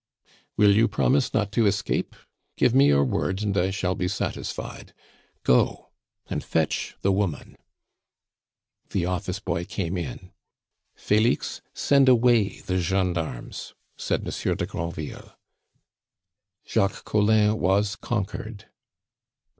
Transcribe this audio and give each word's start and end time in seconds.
"Will 0.57 0.75
you 0.75 0.87
promise 0.87 1.31
not 1.31 1.51
to 1.51 1.67
escape? 1.67 2.15
Give 2.57 2.73
me 2.73 2.87
your 2.87 3.03
word, 3.03 3.43
and 3.43 3.55
I 3.55 3.69
shall 3.69 3.93
be 3.93 4.07
satisfied. 4.07 4.93
Go 5.43 5.91
and 6.27 6.43
fetch 6.43 6.95
the 7.01 7.11
woman." 7.11 7.55
The 8.89 9.05
office 9.05 9.39
boy 9.39 9.63
came 9.63 9.97
in. 9.97 10.31
"Felix, 10.95 11.61
send 11.75 12.09
away 12.09 12.61
the 12.61 12.79
gendarmes," 12.81 13.75
said 13.95 14.23
Monsieur 14.23 14.55
de 14.55 14.65
Granville. 14.65 15.33
Jacques 16.65 17.03
Collin 17.05 17.59
was 17.59 17.95
conquered. 17.95 18.65